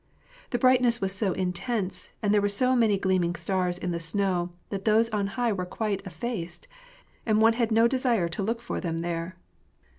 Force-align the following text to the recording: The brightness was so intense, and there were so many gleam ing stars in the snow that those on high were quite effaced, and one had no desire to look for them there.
The 0.49 0.57
brightness 0.57 0.99
was 0.99 1.13
so 1.13 1.31
intense, 1.33 2.09
and 2.23 2.33
there 2.33 2.41
were 2.41 2.49
so 2.49 2.75
many 2.75 2.97
gleam 2.97 3.23
ing 3.23 3.35
stars 3.35 3.77
in 3.77 3.91
the 3.91 3.99
snow 3.99 4.49
that 4.69 4.83
those 4.83 5.09
on 5.09 5.27
high 5.37 5.53
were 5.53 5.63
quite 5.63 6.01
effaced, 6.07 6.67
and 7.23 7.39
one 7.39 7.53
had 7.53 7.71
no 7.71 7.87
desire 7.87 8.27
to 8.27 8.41
look 8.41 8.61
for 8.61 8.81
them 8.81 9.01
there. 9.05 9.35